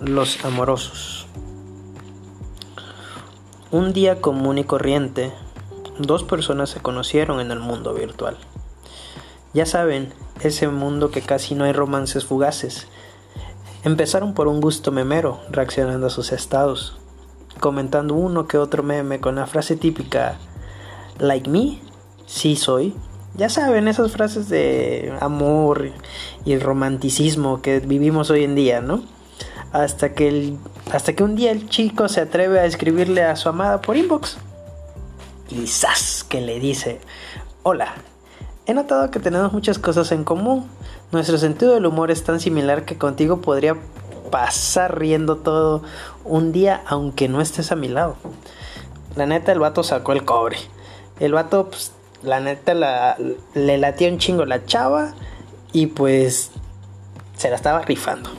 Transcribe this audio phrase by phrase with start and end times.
[0.00, 1.26] Los amorosos.
[3.70, 5.32] Un día común y corriente,
[5.98, 8.36] dos personas se conocieron en el mundo virtual.
[9.54, 10.12] Ya saben,
[10.42, 12.88] ese mundo que casi no hay romances fugaces.
[13.84, 16.98] Empezaron por un gusto memero, reaccionando a sus estados,
[17.58, 20.36] comentando uno que otro meme con la frase típica,
[21.18, 21.80] like me,
[22.26, 22.94] sí soy.
[23.34, 25.90] Ya saben, esas frases de amor
[26.44, 29.15] y romanticismo que vivimos hoy en día, ¿no?
[29.82, 30.58] Hasta que, el,
[30.90, 34.38] hasta que un día el chico se atreve a escribirle a su amada por inbox.
[35.48, 37.00] Quizás que le dice,
[37.62, 37.94] hola,
[38.66, 40.68] he notado que tenemos muchas cosas en común.
[41.12, 43.76] Nuestro sentido del humor es tan similar que contigo podría
[44.30, 45.82] pasar riendo todo
[46.24, 48.16] un día aunque no estés a mi lado.
[49.14, 50.56] La neta el vato sacó el cobre.
[51.20, 53.16] El vato, pues, la neta
[53.54, 55.14] le latía un chingo la chava
[55.72, 56.50] y pues
[57.36, 58.30] se la estaba rifando.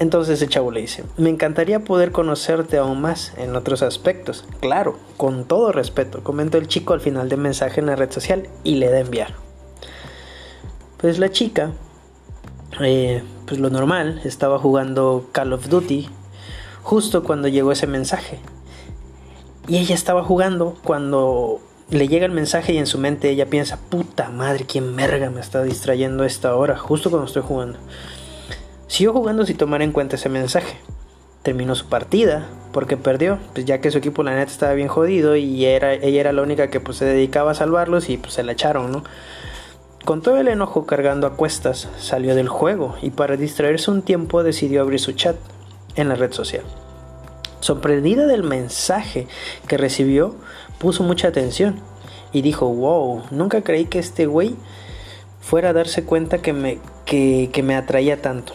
[0.00, 4.44] Entonces el chavo le dice, me encantaría poder conocerte aún más en otros aspectos.
[4.60, 8.48] Claro, con todo respeto, comentó el chico al final del mensaje en la red social
[8.64, 9.34] y le da enviar.
[10.96, 11.70] Pues la chica,
[12.80, 16.08] eh, pues lo normal, estaba jugando Call of Duty
[16.82, 18.40] justo cuando llegó ese mensaje.
[19.68, 23.78] Y ella estaba jugando cuando le llega el mensaje y en su mente ella piensa,
[23.78, 27.78] puta madre, quién merga me está distrayendo a esta hora, justo cuando estoy jugando.
[28.94, 30.76] Siguió jugando sin tomar en cuenta ese mensaje.
[31.42, 35.34] Terminó su partida porque perdió, pues ya que su equipo la neta estaba bien jodido
[35.34, 38.52] y ella era la única que pues, se dedicaba a salvarlos y pues se la
[38.52, 39.02] echaron, ¿no?
[40.04, 44.44] Con todo el enojo cargando a cuestas, salió del juego y para distraerse un tiempo
[44.44, 45.34] decidió abrir su chat
[45.96, 46.62] en la red social.
[47.58, 49.26] Sorprendida del mensaje
[49.66, 50.36] que recibió,
[50.78, 51.80] puso mucha atención
[52.30, 54.54] y dijo, wow, nunca creí que este güey
[55.40, 58.52] fuera a darse cuenta que me, que me atraía tanto.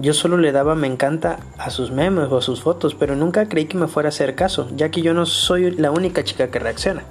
[0.00, 3.48] Yo solo le daba me encanta a sus memes o a sus fotos, pero nunca
[3.48, 6.52] creí que me fuera a hacer caso, ya que yo no soy la única chica
[6.52, 7.02] que reacciona.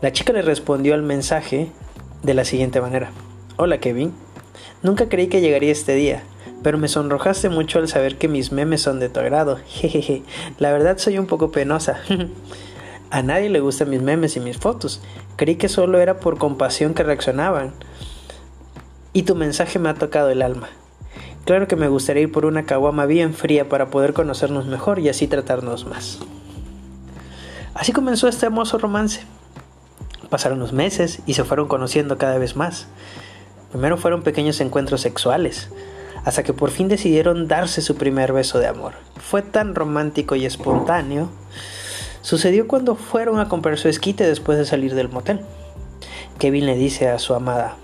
[0.00, 1.70] La chica le respondió al mensaje
[2.22, 3.10] de la siguiente manera.
[3.56, 4.14] Hola Kevin,
[4.82, 6.22] nunca creí que llegaría este día,
[6.62, 9.58] pero me sonrojaste mucho al saber que mis memes son de tu agrado.
[9.66, 10.22] Jejeje,
[10.58, 12.00] la verdad soy un poco penosa.
[13.10, 15.02] a nadie le gustan mis memes y mis fotos.
[15.36, 17.74] Creí que solo era por compasión que reaccionaban.
[19.12, 20.70] Y tu mensaje me ha tocado el alma.
[21.46, 25.08] Claro que me gustaría ir por una caguama bien fría para poder conocernos mejor y
[25.08, 26.18] así tratarnos más.
[27.72, 29.22] Así comenzó este hermoso romance.
[30.28, 32.88] Pasaron los meses y se fueron conociendo cada vez más.
[33.70, 35.68] Primero fueron pequeños encuentros sexuales,
[36.24, 38.94] hasta que por fin decidieron darse su primer beso de amor.
[39.16, 41.28] Fue tan romántico y espontáneo.
[42.22, 45.42] Sucedió cuando fueron a comprar su esquite después de salir del motel.
[46.40, 47.76] Kevin le dice a su amada,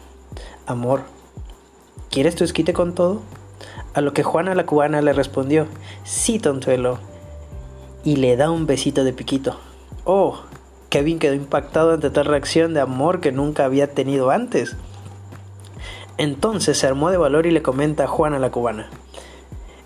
[0.67, 1.03] Amor,
[2.11, 3.23] ¿quieres tu esquite con todo?
[3.95, 5.67] A lo que Juana la cubana le respondió,
[6.05, 6.99] sí, tontuelo,
[8.05, 9.59] y le da un besito de piquito.
[10.05, 10.41] Oh,
[10.89, 14.77] Kevin quedó impactado ante tal reacción de amor que nunca había tenido antes.
[16.19, 18.91] Entonces se armó de valor y le comenta a Juana la cubana.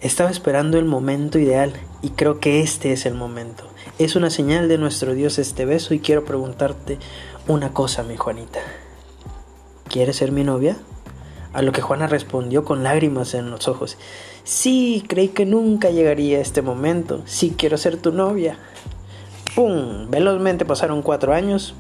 [0.00, 3.65] Estaba esperando el momento ideal y creo que este es el momento.
[3.99, 6.99] Es una señal de nuestro Dios este beso y quiero preguntarte
[7.49, 8.61] una cosa, mi Juanita.
[9.88, 10.77] ¿Quieres ser mi novia?
[11.56, 13.97] A lo que Juana respondió con lágrimas en los ojos.
[14.44, 17.22] Sí, creí que nunca llegaría este momento.
[17.25, 18.59] Sí, quiero ser tu novia.
[19.55, 20.11] ¡Pum!
[20.11, 21.75] Velozmente pasaron cuatro años,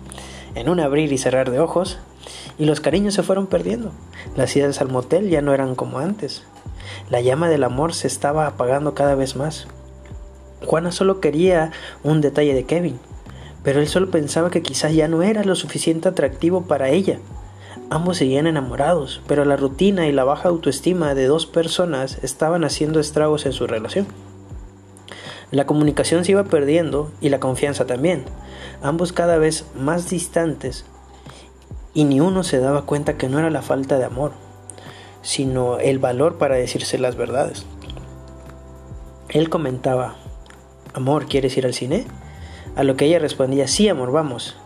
[0.54, 1.98] en un abrir y cerrar de ojos,
[2.58, 3.92] y los cariños se fueron perdiendo.
[4.34, 6.44] Las idas al motel ya no eran como antes.
[7.10, 9.68] La llama del amor se estaba apagando cada vez más.
[10.64, 11.70] Juana solo quería
[12.02, 12.98] un detalle de Kevin,
[13.62, 17.18] pero él solo pensaba que quizás ya no era lo suficiente atractivo para ella.
[17.88, 22.98] Ambos seguían enamorados, pero la rutina y la baja autoestima de dos personas estaban haciendo
[22.98, 24.06] estragos en su relación.
[25.52, 28.24] La comunicación se iba perdiendo y la confianza también,
[28.82, 30.84] ambos cada vez más distantes,
[31.94, 34.32] y ni uno se daba cuenta que no era la falta de amor,
[35.22, 37.66] sino el valor para decirse las verdades.
[39.28, 40.16] Él comentaba,
[40.92, 42.06] Amor, ¿quieres ir al cine?
[42.74, 44.56] A lo que ella respondía, sí, amor, vamos.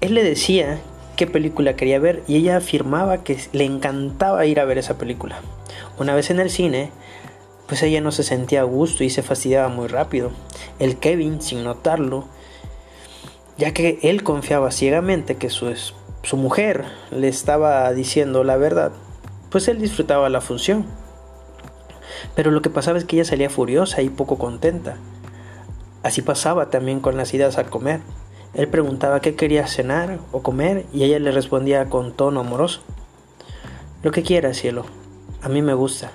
[0.00, 0.80] Él le decía
[1.16, 5.40] qué película quería ver y ella afirmaba que le encantaba ir a ver esa película.
[5.98, 6.90] Una vez en el cine,
[7.66, 10.30] pues ella no se sentía a gusto y se fastidiaba muy rápido.
[10.78, 12.26] El Kevin, sin notarlo,
[13.56, 15.72] ya que él confiaba ciegamente que su,
[16.22, 18.92] su mujer le estaba diciendo la verdad,
[19.50, 20.86] pues él disfrutaba la función.
[22.34, 24.96] Pero lo que pasaba es que ella salía furiosa y poco contenta.
[26.02, 28.00] Así pasaba también con las idas a comer.
[28.54, 32.80] Él preguntaba qué quería cenar o comer y ella le respondía con tono amoroso.
[34.02, 34.86] Lo que quiera, cielo.
[35.42, 36.12] A mí me gusta.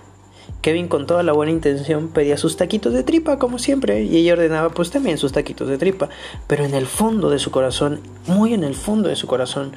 [0.62, 4.34] Kevin con toda la buena intención pedía sus taquitos de tripa como siempre y ella
[4.34, 6.10] ordenaba pues también sus taquitos de tripa,
[6.48, 9.74] pero en el fondo de su corazón, muy en el fondo de su corazón,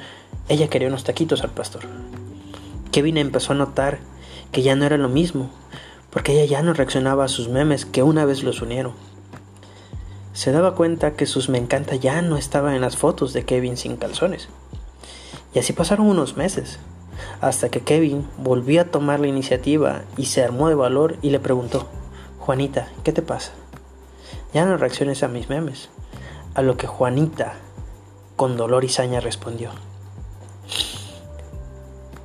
[0.49, 1.83] ella quería unos taquitos al pastor.
[2.91, 3.99] Kevin empezó a notar
[4.51, 5.49] que ya no era lo mismo,
[6.09, 8.93] porque ella ya no reaccionaba a sus memes que una vez los unieron.
[10.33, 13.77] Se daba cuenta que sus me encanta ya no estaban en las fotos de Kevin
[13.77, 14.49] sin calzones.
[15.53, 16.79] Y así pasaron unos meses
[17.41, 21.39] hasta que Kevin volvió a tomar la iniciativa y se armó de valor y le
[21.39, 21.87] preguntó,
[22.39, 23.51] Juanita, ¿qué te pasa?
[24.53, 25.89] Ya no reacciones a mis memes.
[26.55, 27.53] A lo que Juanita,
[28.35, 29.71] con dolor y saña, respondió,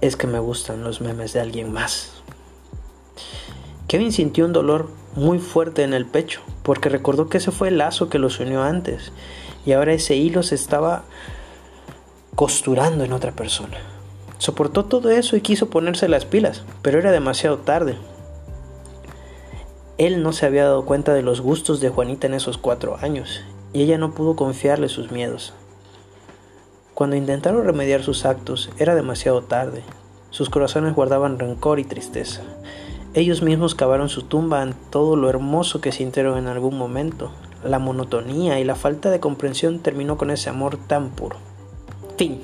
[0.01, 2.13] es que me gustan los memes de alguien más.
[3.87, 7.79] Kevin sintió un dolor muy fuerte en el pecho, porque recordó que ese fue el
[7.79, 9.13] lazo que los unió antes,
[9.67, 11.03] y ahora ese hilo se estaba
[12.35, 13.77] costurando en otra persona.
[14.39, 17.97] Soportó todo eso y quiso ponerse las pilas, pero era demasiado tarde.
[19.99, 23.43] Él no se había dado cuenta de los gustos de Juanita en esos cuatro años,
[23.73, 25.53] y ella no pudo confiarle sus miedos.
[26.95, 29.83] Cuando intentaron remediar sus actos, era demasiado tarde.
[30.31, 32.43] Sus corazones guardaban rencor y tristeza.
[33.19, 37.33] Ellos mismos cavaron su tumba en todo lo hermoso que sintieron en algún momento.
[37.65, 41.35] La monotonía y la falta de comprensión terminó con ese amor tan puro.
[42.17, 42.39] Fin.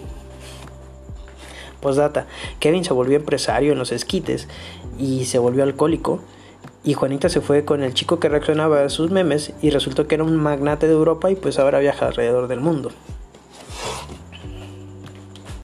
[1.81, 2.27] Postdata,
[2.59, 4.49] Kevin se volvió empresario en los esquites
[4.99, 6.19] y se volvió alcohólico.
[6.83, 10.17] Y Juanita se fue con el chico que reaccionaba a sus memes y resultó que
[10.17, 12.91] era un magnate de Europa y pues ahora viaja alrededor del mundo.